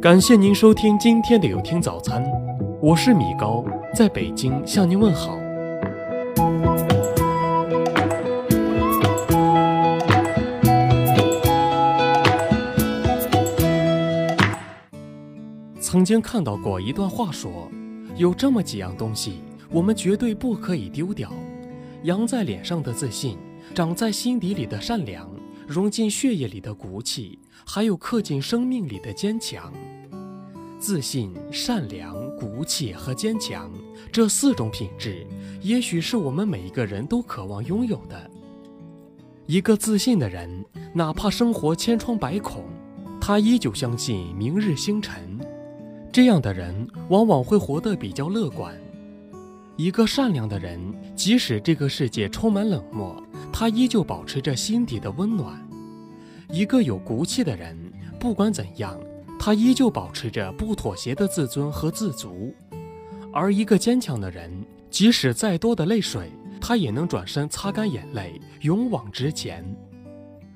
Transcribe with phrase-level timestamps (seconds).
[0.00, 2.22] 感谢您收听今天的有听早餐，
[2.82, 5.38] 我是米高，在北京向您问好。
[15.80, 17.68] 曾经看到过一段话，说
[18.16, 21.32] 有这么几样东西，我们绝对不可以丢掉：
[22.02, 23.38] 扬在脸上的自信，
[23.74, 25.26] 长在心底里的善良。
[25.66, 29.72] 融进血液里的骨气，还有刻进生命里的坚强。
[30.86, 33.68] 自信、善良、骨气和坚强
[34.12, 35.26] 这四种品质，
[35.60, 38.30] 也许是我们每一个人都渴望拥有的。
[39.46, 40.64] 一个自信的人，
[40.94, 42.62] 哪怕生活千疮百孔，
[43.20, 45.40] 他依旧相信明日星辰。
[46.12, 48.72] 这样的人往往会活得比较乐观。
[49.74, 50.80] 一个善良的人，
[51.16, 53.20] 即使这个世界充满冷漠。
[53.52, 55.68] 他依旧保持着心底的温暖。
[56.48, 57.76] 一个有骨气的人，
[58.20, 58.96] 不管怎样，
[59.38, 62.54] 他依旧保持着不妥协的自尊和自足。
[63.32, 64.50] 而一个坚强的人，
[64.90, 69.64] 即使再多的泪水，他也能转身擦干眼泪，勇往直前。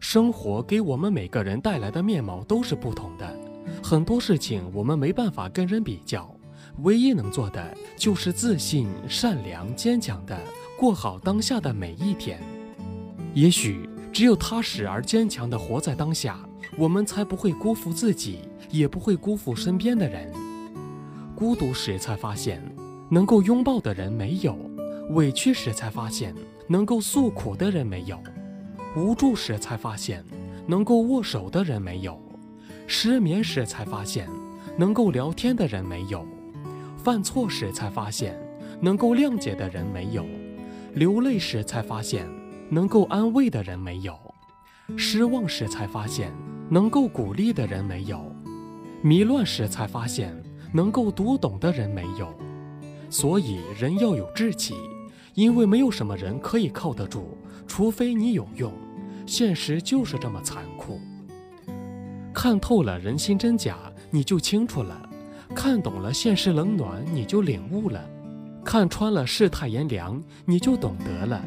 [0.00, 3.38] 生活给我们每个人带来的面貌都是不同的，
[3.82, 6.34] 很多事情我们没办法跟人比较，
[6.78, 10.36] 唯一能做的就是自信、善良、坚强的
[10.76, 12.40] 过好当下的每一天。
[13.34, 16.40] 也许只有踏实而坚强的活在当下，
[16.76, 20.32] 我们才不会辜负自己，也不会辜负身边的人。
[21.34, 22.62] 孤独时才发现，
[23.10, 24.54] 能够拥抱的人没有；
[25.10, 26.34] 委屈时才发现，
[26.68, 28.16] 能够诉苦的人没有；
[28.96, 30.24] 无助时才发现，
[30.66, 32.14] 能够握手的人没有；
[32.86, 34.28] 失眠时才发现，
[34.76, 36.24] 能够聊天的人没有；
[36.96, 38.38] 犯错时才发现，
[38.80, 40.24] 能够谅解的人没有；
[40.94, 42.26] 流泪时才发现。
[42.70, 44.18] 能够安慰的人没有，
[44.96, 46.32] 失望时才发现
[46.72, 48.34] 能够鼓励的人没有，
[49.02, 50.34] 迷乱时才发现
[50.72, 52.34] 能够读懂的人没有。
[53.10, 54.74] 所以人要有志气，
[55.34, 57.36] 因为没有什么人可以靠得住，
[57.66, 58.72] 除非你有用。
[59.26, 60.98] 现实就是这么残酷。
[62.32, 63.76] 看透了人心真假，
[64.10, 64.96] 你就清楚了；
[65.54, 68.00] 看懂了现实冷暖，你就领悟了；
[68.64, 71.44] 看穿了世态炎凉，你就懂得了。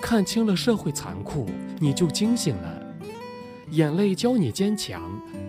[0.00, 1.46] 看清了社会残酷，
[1.80, 2.77] 你就惊醒了。
[3.70, 5.02] 眼泪教你坚强，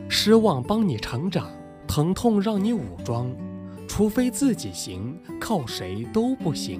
[0.09, 1.49] 失望帮你成长，
[1.87, 3.33] 疼痛让你武装。
[3.87, 6.79] 除非自己行，靠谁都不行。